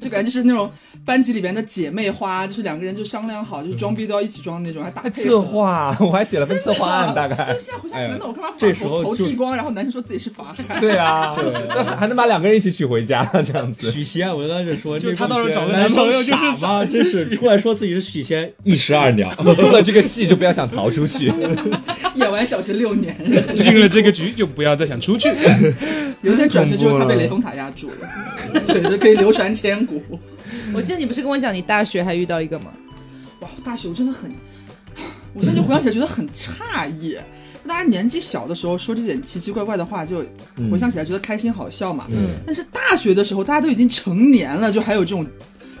[0.00, 0.70] 就感觉就是那种
[1.04, 7.36] 班级里边的姐妹花，就是两个人就商量好，就是装逼都要一起装的那种，还打策划，我还写了份策划案，大概。
[7.36, 10.78] 就现在回想起来，那我干嘛把头头剃光，然后男生说自己是法海？
[10.80, 11.30] 对啊，
[12.00, 13.90] 还能把两个人一起娶回家，这样子。
[13.90, 19.30] 许仙，我当时说，就他到时候找个男朋友就是傻，真是出来说自己是许仙，一石二鸟。
[19.58, 21.32] 入了这个戏就不要想逃出去。
[22.14, 23.16] 演完小学六年，
[23.54, 25.28] 进了这个局就不要再想出去。
[26.22, 29.89] 有一天转学之后，他被雷峰塔压住了，对，就可以流传千古。
[30.74, 32.72] 我记得你不是跟我讲你大学还遇到一个吗？
[33.40, 34.30] 哇，大学我真的很，
[35.32, 37.16] 我现在就回想起来觉得很诧异。
[37.66, 40.24] 大家年纪小的时候说这点奇奇怪怪的话，就
[40.70, 42.06] 回想起来觉得开心好笑嘛。
[42.10, 42.30] 嗯。
[42.46, 45.24] 但是大学的时候，大家都已经成年了，就还有这种，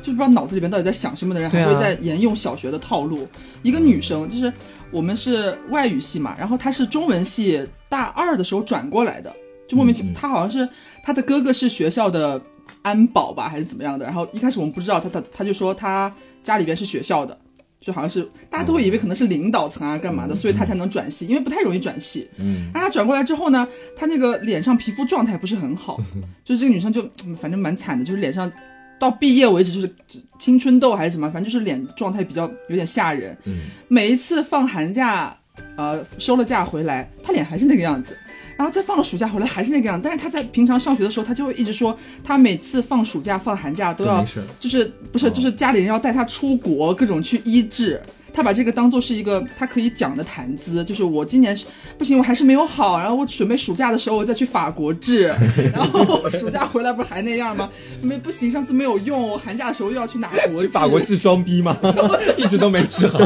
[0.02, 3.26] 就不知道脑子里边到底在想什么的人，还会在沿用小学的套路。
[3.62, 4.52] 一个女生，就是
[4.90, 9.34] 我们是外语系嘛，然后她是中文系大二的时候转过来的，
[9.68, 10.68] 就莫名其妙，她好像是
[11.02, 12.40] 她的哥哥是学校的。
[12.82, 14.04] 安保吧，还是怎么样的？
[14.04, 16.12] 然后一开始我们不知道，他他他就说他
[16.42, 17.36] 家里边是学校的，
[17.80, 22.28] 就好像是大家都会以为可能是领导层啊，干嘛的，所以他才能转系，因为不太容易转系。
[22.38, 23.66] 嗯，那他转过来之后呢，
[23.96, 26.00] 他那个脸上皮肤状态不是很好，
[26.44, 27.08] 就是这个女生就
[27.40, 28.50] 反正蛮惨的，就是脸上
[28.98, 29.94] 到毕业为止就是
[30.38, 33.36] 青春痘还是什么，反正就是脸状态比较有点吓人。
[33.44, 35.36] 嗯，每一次放寒假，
[35.76, 38.16] 呃，收了假回来，他脸还是那个样子。
[38.60, 44.22] 然后再放了暑假回来还是那个样，但是他在平常上学的时候，他就会一直说，他每次放暑假放寒假都要，
[44.60, 47.98] 就是不是就是家里人要带他出国，各种去医治，
[48.34, 51.58] 他把这个当做是一个他可以讲的谈资，就是我今年
[51.96, 55.32] 不行，我还是没有好，然后我准备暑假的时候我再去法国治，
[55.72, 57.70] 然后暑假回来不是还那样吗？
[58.02, 60.60] 没不行，上次没有用，我寒假的时候又要去哪国？
[60.60, 61.74] 去法国治装逼吗？
[62.36, 63.18] 一直都没治好。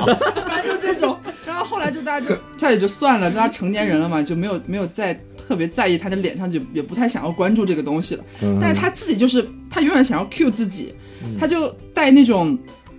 [2.14, 8.24] 后来就大家就这也就算了，大家成年人了嘛，就没有没有再特别在意他的脸上，就也不太想要关注这个东西了。
[8.60, 10.94] 但是他自己就是他永远想要 cue 自己，
[11.38, 12.58] 他就戴那种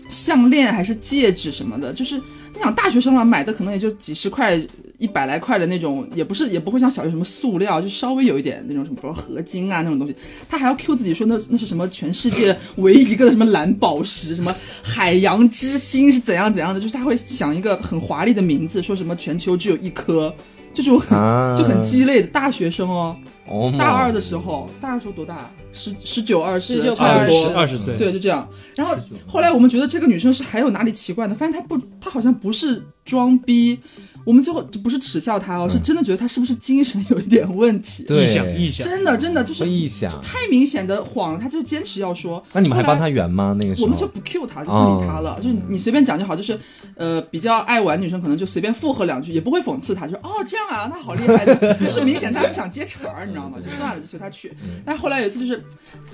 [0.09, 2.19] 项链还是戒指什么的，就是
[2.55, 4.59] 你想大学生嘛，买的可能也就几十块
[4.97, 10.15] 一百来块的那种，也不是也不会像小学什么塑料，就稍微有一点那种什么，比如合金啊那种东西，
[10.47, 20.33] 他还要 Q 自己说那那是什么全世界唯一一个的什么蓝宝石，什么海洋之心是怎样怎样的，就是他会想一个很华丽的名字，说什么全球只有一颗，
[20.73, 23.17] 这种很、啊就很鸡肋的大学生哦。
[23.47, 25.51] 哦大二的时候，大二时候多大？
[25.75, 28.49] 十十九二十，19差不多二十岁，对，就这样。
[28.75, 28.95] 然后
[29.27, 33.77] 后来我们觉得这个女生是还有哪里奇怪的，发现她不，她好像不是装逼。
[34.25, 38.03] 我们最后就不是耻笑他哦，是真的觉得他是不是精神有一点问题？
[38.03, 40.11] 对臆想臆想，真的真的就是臆想。
[40.21, 42.43] 太明显的谎了，她就坚持要说。
[42.51, 43.55] 那你们还帮他圆吗？
[43.59, 46.35] 那个时候我们就不 Q 他，就不理他了，就是你随便讲就好。
[46.35, 46.59] 就是
[46.95, 53.57] 呃，比较爱玩女生可能就随便附和两句，也不会讽刺他，就说哦这样啊，那好厉害的， 就是明显她不想接茬儿，你知道吗？
[53.63, 54.51] 就算了，就随他去。
[54.83, 55.63] 但后来有一次就是，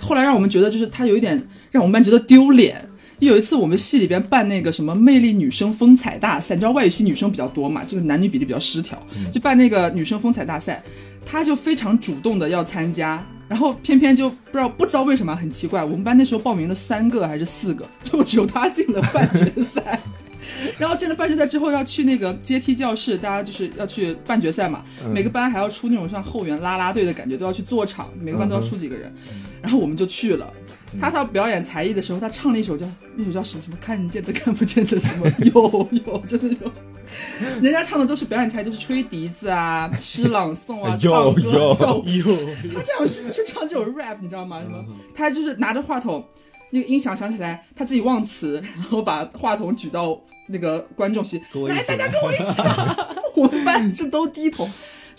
[0.01, 2.85] 后来让我们觉得就是他有一点让我们班觉得丢脸。
[3.27, 10.81] 有一次我们系里边办那个什么魅力女生风采大赛，你知道外语系女生比较多嘛，这个男女比例比较失调，就办那个女生风采大赛，
[11.25, 19.99] 她就非常主动的要参加，然后偏偏就不知道不知道为什么很奇怪，我们班那时候报名了三个还是四个，就只有她进了半决赛。
[20.77, 29.13] 然后进了半决赛之后要去那个阶梯教室，大家就是要去半决赛嘛，每个班还要出那种像后援啦啦队的感觉，都要去坐场，每个班都要出几个人，
[29.61, 30.51] 然后我们就去了。
[30.99, 36.71] 他到表演才艺的时候，他唱了一首叫那首叫什么什么看见的看不见的什么 有有真的有，
[37.61, 42.03] 人家唱的都是表演才艺，都是吹笛子啊、 诗朗诵啊、 唱歌跳舞。
[42.73, 44.61] 他这样是是唱这种 rap，你知道吗？
[44.61, 44.85] 什么？
[45.15, 46.25] 他就是拿着话筒，
[46.71, 52.95] 那个音响响起来，他自己忘词，然后把话筒举到那个观众席，来，大家跟我一起唱。
[53.35, 54.69] 我们班这都低头，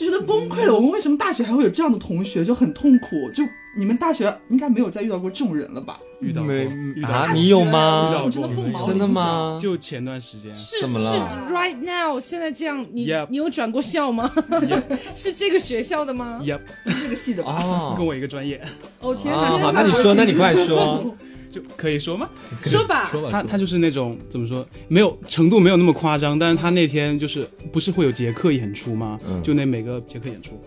[0.03, 0.75] 就觉得崩溃了。
[0.75, 3.31] 我们为什么大学还会有这样的同学，就很痛苦。
[3.31, 3.45] 就
[3.77, 5.99] 你们大学应该没有再遇到过这种人了吧？
[6.21, 7.33] 遇到过没遇到啊？
[7.33, 8.29] 你有我吗？
[8.31, 9.07] 真的凤毛真的？
[9.09, 9.59] 吗？
[9.61, 11.15] 就前段时间，是怎么了
[11.49, 14.31] 是 right now 现在这样，你 Yep 你有转过校吗？
[15.17, 16.41] 是这个学校的吗？
[16.45, 16.59] 是，
[17.03, 17.53] 这个系的吧？
[17.63, 18.61] 哦跟我一个专业，
[19.01, 19.41] 哦天哪！
[19.43, 21.15] 啊，好，那你说，那你快说。
[21.53, 22.29] 就可以说吗？
[22.63, 29.21] 说吧，说吧，他他就是那种怎么说，没有程度没有那么夸张，但是他那天就是不是会有杰克演出吗？
[29.29, 30.59] 嗯就那每个杰克演出，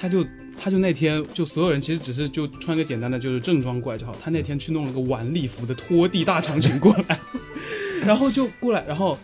[0.00, 0.24] 他就
[0.58, 7.20] 他就那天就所有人其实只是就穿个简单的就是正装过来就好，他那天去弄了个晚礼服的拖地大长裙过来，
[8.02, 9.18] 然后就过来，然后。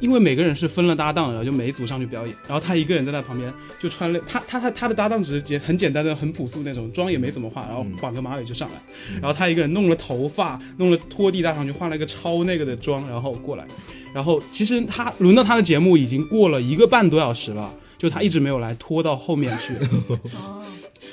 [0.00, 8.74] 因为每个人是分了搭档，然后就每一组上去表演，然后他一个人在那旁边就穿了他他他他的搭档只是简很简单的很朴素那种妆也没怎么化，然后绑个马尾就上来，
[9.20, 13.66] 然后他一个人弄了头发，弄了拖地大长裙，化了一个超那个的妆，然后过来，
[14.14, 19.74] 然后其实他轮到他的节目已经过了一个半多小时了，就他一直没有来，拖到后面去。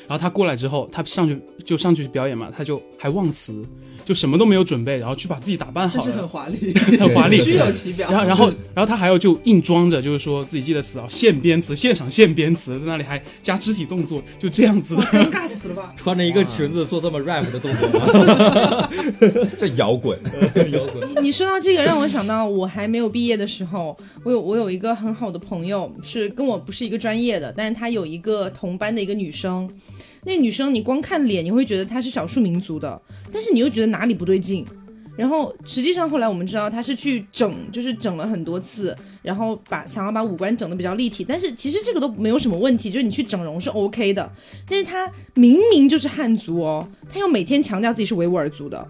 [0.06, 3.65] 然后他过来之后，他上去就上去表演嘛，他就还忘词，
[4.05, 8.09] 就什么都没有准备，然后去把自己打扮好但是很，华丽，很华丽，虚有其表。
[8.11, 15.01] 然后，然后，然后他还要就硬装着，就是说自己记得词啊，现编词，现场现编词，在那里还加肢体动作，就这样子的。
[15.03, 15.93] 尴尬死了吧？
[15.97, 18.89] 穿着一个裙子做这么 rap 的动作吗？
[19.59, 20.19] 这摇滚，
[20.71, 21.23] 摇滚。
[21.23, 29.69] 你说到这个，让我想到我还没有毕业的时候，我有我有一个很好的朋友，是跟我不是一个专业的，但是他有一个同班的一个女生，
[30.25, 34.65] 那女生你光看脸，你会觉得她是少数民族的，但是你又觉得哪里不对劲。
[35.15, 44.31] 然后实际上后来我们知道她是去整，就是整了很多次，然后把想要把五官整的比较立体，但是其实这个都没有什么问题，就是你去整容是 OK 的。
[44.67, 48.88] 但是她明明就是汉族哦，她要每天强调自己是维吾尔族的，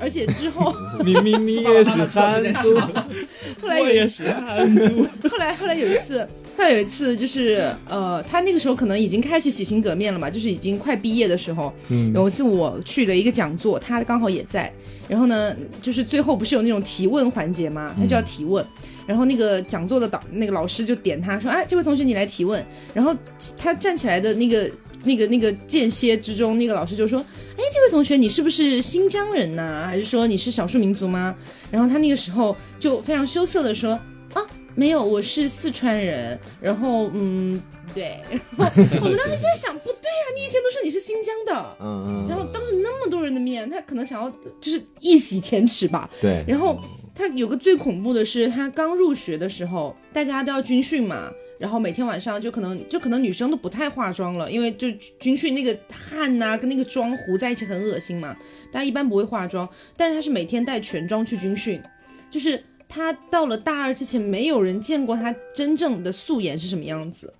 [0.00, 0.74] 而且之后。
[1.04, 2.74] 明明你 也是汉族，
[3.60, 11.72] 后来有也是汉族，后来后来有一次，后来有一次就是呃，他那个时候可能已经开始洗心革面了嘛，就是已经快毕业的时候。
[11.88, 14.72] 嗯有一次我去了一个讲座，他刚好也在，
[15.06, 17.94] 然后呢，就是最后不是有那种提问环节吗？
[17.98, 18.64] 他就要提问。
[19.06, 23.14] 然后那个讲座的导那个老师就点他说：“哎，这位同学你来提问。”然后
[23.56, 24.68] 他站起来的那个
[25.04, 27.20] 那个那个间歇之中，那个老师就说
[27.56, 31.32] ：“哎，这位同学你是不是新疆人呐、还是说你是少数民族吗？”
[31.70, 34.00] 然后他那个时候就非常羞涩的说：“啊，
[34.76, 37.60] 没有，我是四川人。”然后嗯，
[37.94, 38.20] 对。
[38.30, 38.66] 然后
[39.02, 41.76] 我们当时就在想，不对啊，你以前都说你是新疆的。
[41.80, 46.78] 嗯嗯，然后当着那么多人的面，他可能想要就是一洗前耻吧，对，然后
[47.14, 58.36] 他有个最恐怖的是，他刚入学的时候，大家都要军训嘛，然后每天晚上就可能就可能女生都不太化妆了，因为就军训那个汗呐、跟那个妆糊在一起很恶心嘛，
[58.70, 61.80] 大家一般不会化妆，但是他是每天带全妆去军训，
[62.30, 67.32] 就是他到了大二之前，没有人见过他真正的素颜是什么样子。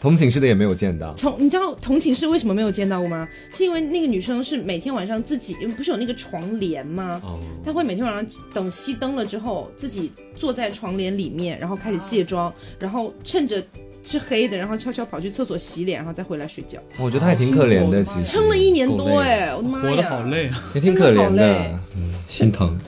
[0.00, 1.14] 同寝室的也没有见到。
[1.14, 3.28] 从你知道同寝室为什么没有见到过吗？
[3.52, 7.20] 是因为那个女生是每天晚上自己，因为不是有那个床帘吗？
[7.22, 13.64] 哦，她会每天晚上等熄灯了之后，自己坐在床帘里面，然后开始卸妆，然后趁着
[14.02, 16.78] 是黑的，然后悄悄跑去厕所洗脸，然后再回来睡觉。
[16.98, 20.70] 我觉得他也挺可怜的，其实撑了一年多哎，我的妈呀，活得好累啊！
[20.74, 21.80] 也挺可怜真的好累的。
[22.26, 22.78] 心疼。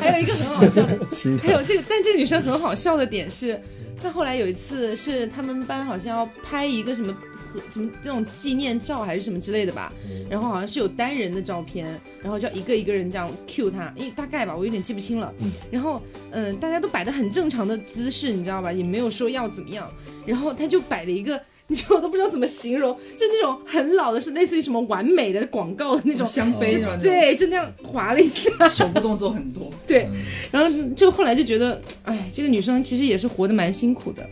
[0.00, 0.98] 还有一个很好笑的，
[1.42, 3.60] 还有这个，但这个女生很好笑的点是，
[4.02, 7.14] 她后来有一次是他们班好像要拍一个什么
[7.48, 9.92] 合什么这种纪念照还是什么之类的吧，
[10.28, 11.86] 然后好像是有单人的照片，
[12.22, 15.32] 然后就要一个一个人这样 cue 他，因为大概吧，我有点记不清了。
[15.70, 19.90] 然后嗯、大家都摆的很正常的姿势，你知道吧，也没有说要怎么样，
[20.26, 21.40] 然后他就摆了一个。
[21.70, 26.96] 你知道我都不知道怎么形容，就那种很老的，是类似于什么完美的广告的那种香妃是吧？
[26.96, 29.70] 对，就那样划了一下，手部动作很多。
[29.86, 30.08] 对，
[30.50, 34.26] 然后就后来就觉得，哎，这个女生其实也是活得蛮辛苦的。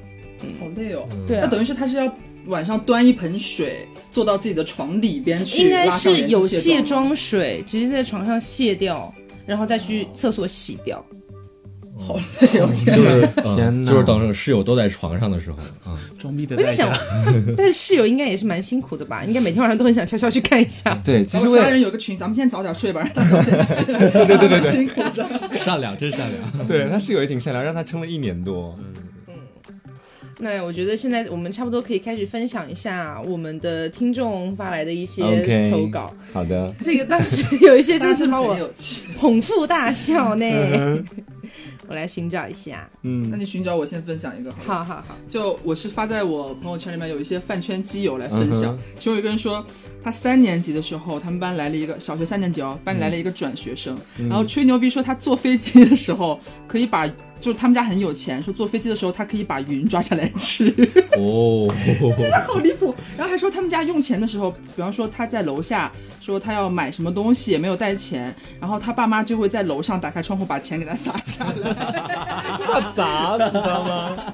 [0.59, 1.07] 好累哦。
[1.27, 2.17] 对、啊，那等于是他是要
[2.47, 9.13] 晚上端一盆水坐到自己的床里边去，应该是有卸卸妆水，直接在床上卸掉，
[9.47, 11.05] 然后再去厕所洗掉。
[11.99, 12.97] 好累哦，天哪！
[12.97, 15.57] 就是嗯天哪就是等着室友都在床上的时候
[15.91, 16.93] 啊，装逼的我在想
[17.57, 19.25] 但是室友应该也是蛮辛苦的吧？
[19.27, 20.95] 应该每天晚上都很想悄悄去看一下。
[21.03, 23.99] 对，其实我家人有个群，咱们现在早点睡吧，让他早点起来。
[24.13, 25.27] 对对对对，辛苦的。
[25.59, 26.69] 善良真善良。
[26.69, 28.79] 对他室友也挺善良，让他撑了一年多。
[30.39, 36.13] 那我觉得现在我们差不多可以开始分享一下我们的听众发来的一些投稿。
[36.33, 38.57] 好的，这个当时有一些真是把我。
[39.19, 40.45] 捧腹大笑呢。
[41.89, 44.59] 我来寻找一下，嗯那嗯，你寻找我先分享一个好。
[44.75, 49.65] 好好好，就我是发在我朋友圈里面有一些饭圈基友来分享，嗯其中有一个人说，
[50.03, 53.97] 他三年级的时候，他们班来了一个小学三年级哦，班里来了一个转学生，
[54.29, 57.09] 然后吹牛逼说他坐飞机的时候可以把，
[57.41, 60.69] 就是他们家很有钱，说坐飞机的时候他可以把云抓下来吃，
[61.17, 61.69] 哦，
[62.19, 62.95] 真的好离谱。
[63.17, 65.93] 然后还说他们家用钱的时候，比方说他在楼下
[66.27, 71.73] 说他要买什么东西也没有带钱，然后他爸妈就会在楼上打开窗户把钱给他撒下来。
[72.67, 74.17] 怕砸死他吗？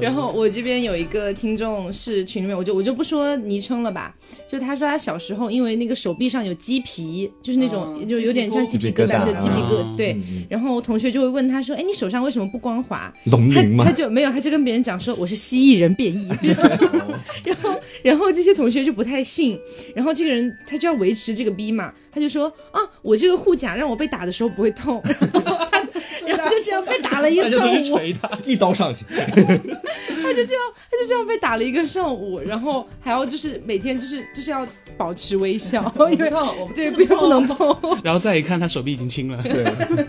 [0.00, 4.14] 然后我这边有一个听众是群里面，我就我就不说昵称了吧，
[4.48, 10.16] 就他说他小时候因为那个手臂上有鸡皮，就是那种、嗯就有点像鸡皮疙瘩的鸡皮疙瘩，对。
[10.48, 13.92] 然后同学就会问他说：“哎，你手上为什么不光滑？”他龙鳞吗他？
[13.92, 16.28] 就没有，他就跟别人讲说我是蜥蜴人变异，
[17.42, 19.58] 然后然后这些同学就不太信，
[19.94, 25.02] 然后这个人他就要维持这个逼嘛，他就说啊，我这个护甲让我被打的时候不会痛，
[26.26, 39.42] 然后他然后就这样被打了一个上午，他，一刀上去， 他就这样他就这样被打了一个上午，然后还要就是每天就是就是要保持微笑，因为痛，我对不不能痛， 然后再一看，他手臂已经青了。
[39.42, 39.64] 对，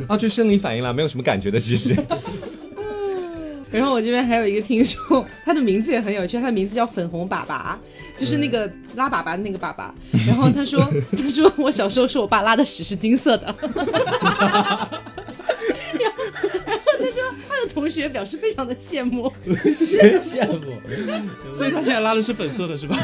[0.08, 1.96] 啊，就生理反应了，没有什么感觉的，其实。
[3.72, 7.76] 然后我这边还有一个听众，他的名字也很有趣，他的名字叫粉红粑粑，
[8.18, 9.90] 就是那个拉粑粑的那个粑粑。
[10.28, 13.56] 然后他说， 他说 我小时候说我爸拉的屎是金色的。
[17.80, 19.32] 同学表示非常的羡慕。
[19.66, 20.74] 羡慕。
[21.54, 22.98] 所以他现在拉的是粉色的，是吧？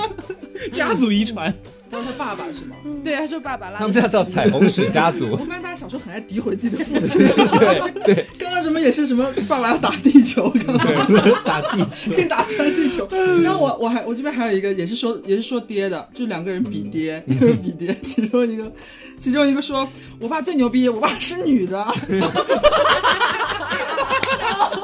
[0.70, 1.52] 家族遗传。
[1.90, 2.76] 他说他爸爸是吗？
[3.04, 7.18] 对，他说爸爸拉他们家叫彩虹史家族我，发现大家小时候很爱诋毁自己的父亲。
[7.26, 13.06] 对对，刚刚什么也是什么爸爸要打地球，刚刚打地球可以打穿地球。
[13.42, 18.72] 然后我我还我这边还有一个也是说也是说爹的，就两个人比爹，一个比爹，其中一个
[19.18, 19.86] 其中一个说
[20.18, 21.86] 我爸最牛逼，我爸是女的。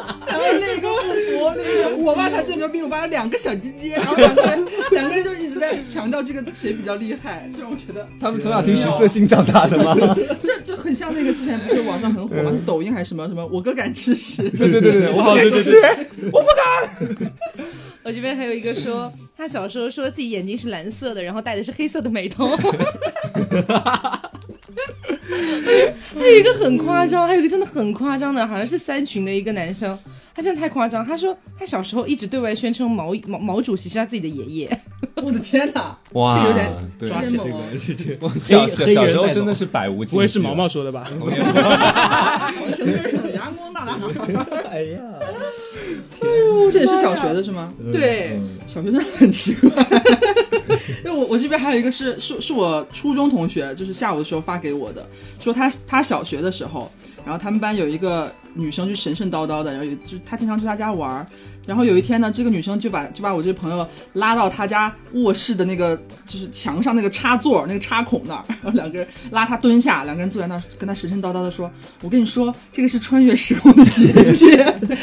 [0.27, 9.95] 然后那个不服，那个我爸才最牛逼，我爸有两个小鸡鸡，然后两个人两个人就一直在强调这个谁比较厉害，就让我觉得他们从小听十色星长大的吗？
[10.43, 12.51] 这就很像那个之前不是网上很火吗？
[12.53, 13.47] 是抖音还是什么什么？
[13.47, 16.33] 我哥敢吃屎，对对对对， 我好对对对，
[18.05, 22.51] 我这边还有一个说，他小时候说自己眼睛是蓝色的，然后戴的是黑色的美瞳。
[26.19, 29.99] 还有一个很夸张，还有一个真的很夸张的，好像是三群的一个男生，
[30.35, 31.07] 他真的太夸张。
[31.07, 34.81] 他说他小时候一直对外宣称毛毛毛主席是他自己的爷爷，
[35.17, 35.97] 我的天哪！
[36.13, 37.45] 哇，这有点对抓起这
[38.17, 41.07] 个我小小小时候真的是百无禁忌，不会是毛毛说的吧？
[42.75, 44.09] 整个人阳光大男孩。
[44.71, 45.01] 哎呀，
[46.71, 47.73] 这也是小学的是吗？
[47.93, 49.71] 对，小学真的很奇怪。
[51.05, 55.07] 因为我我这边还有一个是是是我初中同学，就是下午的时候发给我的，
[55.41, 56.91] 说他他小学的时候，
[57.25, 61.27] 然后他们班有一个女生就神神叨叨的，然后有就他经常去他家玩儿，
[61.67, 65.97] 然后有一天呢，这个女生就把就把我这个朋友拉到他家卧室的那个
[66.27, 71.71] 就是墙上那个插座那个插孔那儿，然后两个人拉他蹲下，两个人坐在那儿跟他神神叨叨的说
[72.03, 74.57] ：“我跟你说，这个是穿越时空的姐姐。”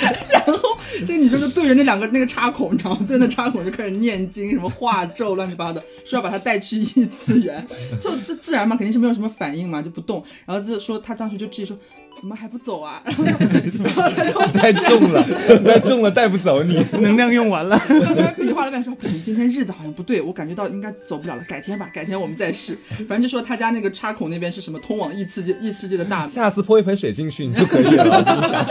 [0.29, 0.64] 然后
[1.05, 3.05] 这个女生就对着那两个那个插孔，你知道吗？
[3.07, 7.65] 对着插孔就开始念经，什么画咒，乱七八糟的，说要把她带去异次元，
[7.99, 10.23] 就就自然嘛，肯定是没有什么反应嘛，就不动。
[10.45, 11.77] 然后就说她当时就质疑说。
[12.17, 13.03] 怎么还不走啊？
[13.05, 15.21] 然后他就太重了，
[15.65, 16.81] 太重了，带不走你。
[17.01, 22.75] 能量用完了，刚刚比划了半天说不行，今天日子好像不对，我感觉到应该走不了了，改天吧，改天我们再试。
[22.99, 26.29] 反正就说他家那个插孔那边是什么通往异次界、异世界的大门。
[26.29, 28.65] 下次泼一盆水进去，你就可以了。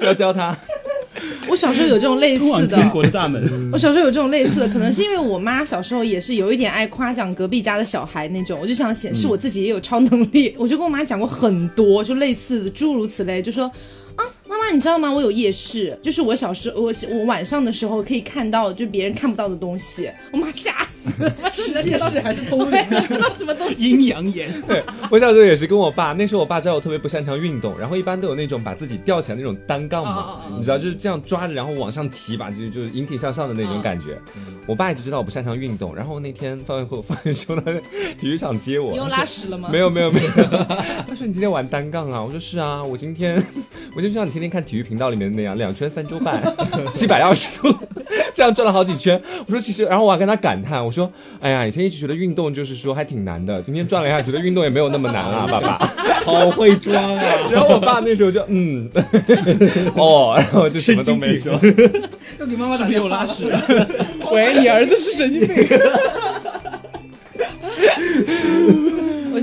[0.00, 0.58] 教教他。
[1.48, 3.42] 我小时候有这种类似的，国的大门。
[3.72, 13.70] 我小时候有这种类似的，可能是因为我妈小时候也是有一点爱夸奖隔壁家的小孩那种，我就想显示我自己也有超能力，我就跟我妈讲过很多，就类似的诸如此类，就说。
[14.52, 15.10] 啊，妈妈，你知道吗？
[15.10, 20.10] 我有夜视，就是我小时候，我我晚上的时候可以看到，就别人看不到的东西。
[20.30, 22.84] 我妈吓死了，是的夜视还是通灵？
[23.08, 23.90] 看到什么东西？
[23.90, 34.20] 阴阳眼，对我小时候也是跟我爸，那时候我爸知道我特别不擅长运动，然后一般都有那种把自己吊起来那种单杠嘛，你知道就是这样抓着，然后往上提吧，就就是引体向上的那种感觉。
[34.66, 37.80] 我爸一直知道我不擅长运动，然后那天放学后放学时候他在
[38.20, 39.70] 体育场接我，你又拉屎了吗？
[39.72, 40.28] 没有没有没有，
[41.08, 42.22] 他说你今天玩单杠啊？
[42.22, 43.42] 我说是啊，我今天
[43.96, 46.42] 我就像你天天看体育频道里面的那样，两圈三周半，
[46.92, 47.72] 七百二十度，
[48.34, 49.18] 这样转了好几圈。
[49.46, 55.78] 我说其实，然后我还跟他感叹，我说哎呀，以前一直觉得运动就是说还挺难的，今天转了一下，觉得运动也没有那么难啊，爸爸。
[56.22, 57.24] 好会装啊！
[57.50, 58.88] 然后我爸那时候就嗯，
[59.96, 61.52] 哦，然后就什么都没说。
[62.38, 63.52] 又给妈妈打没电话有拉屎。
[64.30, 65.66] 喂，你儿子是神经病。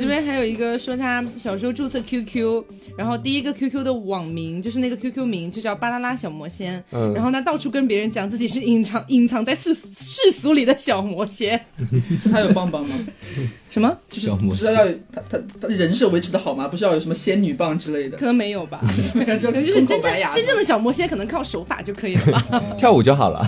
[0.09, 2.63] 我这边还有一个说他小时候注册 QQ，
[2.97, 11.63] 然后第一个 QQ 的网名就是那个 QQ 名就叫巴啦啦小魔仙，嗯然后他到处跟别人讲自己是隐藏隐藏在世世俗里的小魔仙，
[12.31, 12.95] 他有棒棒吗？
[13.69, 13.95] 什么？
[14.09, 16.67] 就是不知道要有他他他人设维持的好吗？
[16.67, 18.25] 不是要有什么仙女棒之类的可？
[18.25, 18.81] 能没有吧，
[19.13, 20.01] 可能就是真正
[20.33, 22.63] 真正的小魔仙，可能靠手法就可以了吧？
[22.79, 23.45] 跳舞就好了，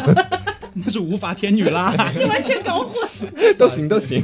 [0.75, 2.13] 那是无法天女啦。
[2.15, 2.93] 你完全搞混。
[3.57, 4.23] 都行都行。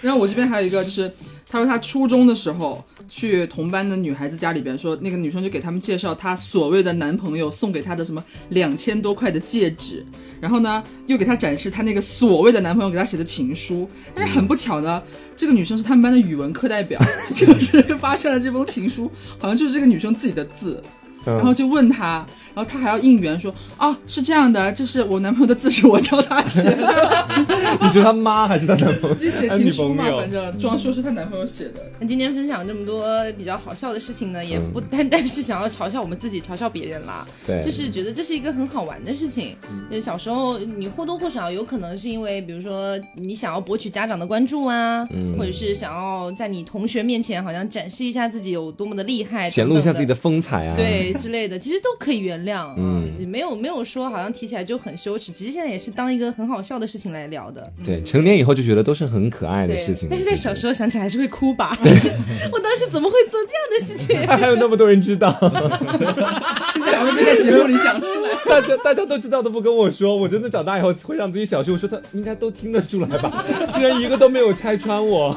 [0.00, 1.12] 然后我这边还有一个，就是
[1.48, 10.04] 他说他初中的时候去同班的女孩子家里边，说那个女生就给他们介绍她所谓的男朋友送给她的什么两千多块的戒指，
[10.40, 15.02] 然后呢又给她展示她那个所谓的男朋友给她写的情书，但是很不巧呢，
[15.36, 16.98] 这个女生是他们班的语文课代表，
[17.34, 20.82] 就是发现了这封情书好像就是这个女生自己的字，
[21.26, 22.26] 嗯然后就问她。
[22.54, 27.26] 然后他还要应援说啊是这样的，这是我男朋友的字是我教他写的，
[27.80, 29.14] 你是他妈还是他男朋友？
[29.16, 31.82] 自己写情书嘛，反正装说是她男朋友写的。
[31.98, 37.26] 那今天分享这么多比较好笑的事情呢，也不单单是想要嘲笑我们自己，嘲笑别人啦。
[37.46, 39.56] 对，就是觉得这是一个很好玩的事情。
[39.90, 50.12] 嗯小时候你或多或少有可能是因为，比如说你想要博取家长的关注啊，嗯或者是想要在你同学面前好像展示一下自己有多么的厉害，显露一下自己的。
[50.12, 57.72] 的风采啊。，对之类的，其实都可以原谅，嗯嗯，没有没有说好像提起来就很羞耻，其实现在也是当一个很好笑的事情来聊的。
[57.84, 60.08] 对，成年以后就觉得都是很可爱的事情。
[60.10, 61.76] 但是在小时候想起来还是会哭吧。
[62.52, 64.26] 我当时怎么会做这样的事情？
[64.26, 65.30] 候， 还有那么多人知道，
[66.72, 68.32] 现在还会被在节目里讲出来。
[68.46, 75.32] 大家大家都知道都不跟我说，我真的长大以后回想自己小时候，我说他应该都听得出来吧，竟然一个都没有拆穿我，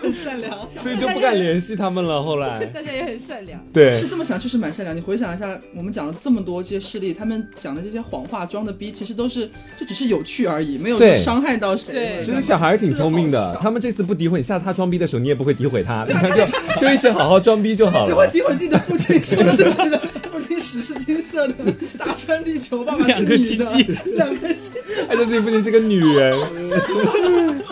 [0.00, 2.22] 很善良，所以就不敢联系他们了。
[2.22, 3.58] 后来，大家也很善良。
[3.72, 4.94] 对，是这么想，确实蛮善良。
[4.96, 11.92] 你回想一下，我们讲了这么多这些事例，他们讲的这些谎话、装的逼，其实都是就只是有趣而已，没有伤害到谁。
[11.92, 16.42] 对其实小孩挺聪明的，他们这次不诋毁你，下次他装逼的时候你也不会诋毁他， 你看就
[16.80, 18.26] 就一起好好装逼就好了只会。
[18.32, 20.00] 诋毁自己的父亲，说自己的
[20.32, 21.54] 父亲屎是金色的，
[21.98, 25.02] 打穿地球，爸爸是两个女的鸡鸡，两个鸡鸡。
[25.08, 26.38] 还说自己父亲是个女人，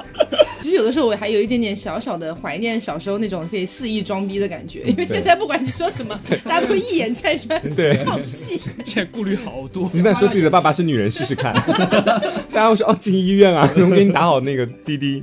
[0.80, 8.58] 有的时候我还有一点点小小的怀念小时候那种可以肆意装逼的感觉，因为现在不管你说什么，大家都一眼拆穿，对 放屁。
[8.84, 9.90] 现在顾虑好多。
[9.92, 11.52] 你现在说自己的爸爸是女人试试看，
[12.50, 15.22] 大家会说哦进医院啊，我给你打好那个滴滴。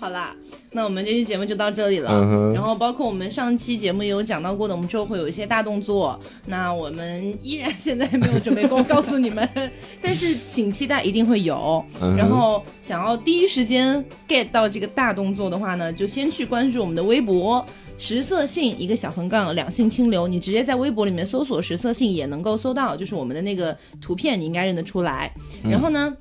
[0.00, 0.34] 好啦，
[0.74, 2.52] 那我们这期节目就到这里了。
[2.52, 6.20] 然后包括我们上期节目也有讲到过的，我们之后会有一些大动作。
[6.46, 9.48] 那我们依然现在没有准备告告诉你们，
[10.02, 11.82] 但是请期待一定会有。
[12.18, 17.64] 然后想要第一时间 get 到这个大动作的话呢，就先去关注我们的微博。
[17.96, 25.32] 食色性一个小横杠两性清流，你直接在微博里面搜索食色性也能够搜到，就是我们的那个图片，你应该认得出来。
[25.62, 26.12] 然后呢，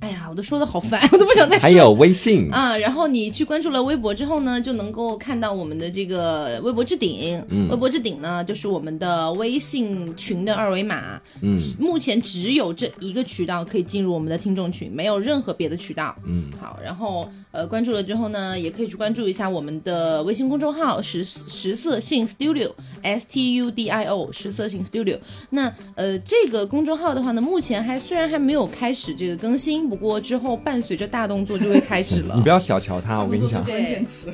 [0.00, 1.62] 哎呀，我都说的好烦，我都不想再说。
[1.62, 7.42] 还有微信，啊，然后你去关注了微博之后呢，就能够看到我们的这个微博置顶。
[7.48, 11.20] 嗯微博置顶呢，就是我们的微信群的二维码。
[11.42, 16.14] 嗯目前只有这一个渠道可以进入我们的听众群，没有任何别的渠道。
[16.24, 22.70] 嗯，好，然后呃，关注了之后呢，也可以去关注一下我们的微信公众号“十十色性 Studio
[23.02, 25.18] S T U D I O 十色性 Studio。
[25.50, 32.48] 那呃，这个公众号的话呢，目前还虽然还没有开始这个更新，不过之后伴随着大动作就会开始了 你不。
[32.48, 34.32] 要小瞧它，我跟你讲，关键词，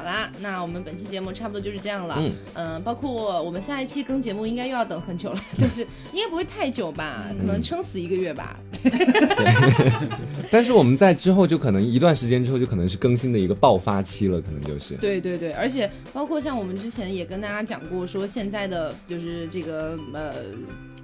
[0.00, 2.14] 好啦，那我们本期节目差不多就是这样了。
[2.18, 5.82] 嗯嗯、包括我们下一期更节目应该又要等很久了，但是
[6.14, 7.26] 应该不会太久吧？
[7.38, 8.58] 可能撑死一个月吧。
[10.50, 14.94] 但是我们在之后就可能一段时间之后就可能是更新的一个爆发期了，可能就是。
[14.94, 20.32] 对对对，而且包括像我们之前也跟大家讲过，说现在的就是这个呃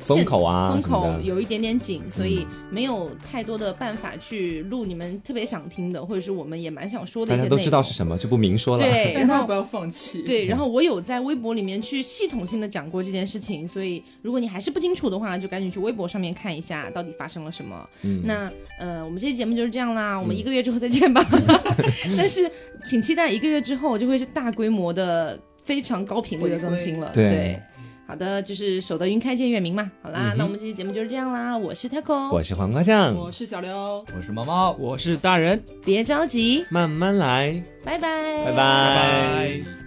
[0.00, 7.50] 风口啊风口有一点点紧，所以没有太多的办法去录你们特别想听的，或者是我们也蛮想说的一些内容。
[7.50, 8.82] 大家都知道是什么，就不明说了。
[8.82, 10.22] 对， 然后但大家不要放弃。
[10.22, 17.88] 对，然后我有在微博里面去系统性的讲过这件事情，所以如果你还是不清楚的话，就赶紧去微博上面看一下到底发生了什么。
[18.02, 21.26] 嗯那呃，我们这期节目就是这样啦，我们一个月之后再见吧。
[22.16, 22.50] 但是
[22.84, 27.10] 请期待一个月之后就会是大规模的、非常高频率的更新了。
[27.14, 27.60] 对对。
[28.06, 29.90] 好的，就是守得云开见月明嘛。
[30.00, 31.56] 好啦，那我们这期节目就是这样啦。
[31.56, 34.04] 我是 Taco，我是黄瓜酱，我是小刘。
[34.16, 38.52] 我是毛毛，我是大人，别着急，慢慢来，拜拜，拜拜。
[38.52, 39.85] 拜拜。